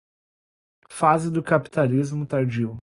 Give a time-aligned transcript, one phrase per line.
[0.89, 2.77] Fase do capitalismo tardio